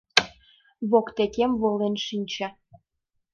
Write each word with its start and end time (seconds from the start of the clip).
Воктекем 0.89 1.51
волен 1.61 1.95
шинче. 2.05 2.47